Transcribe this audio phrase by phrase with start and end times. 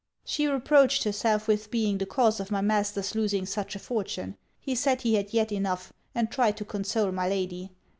[0.25, 4.35] She reproached herself with being the cause of my master's losing such a fortune.
[4.59, 7.69] He said he had yet enough; and tried to console my lady.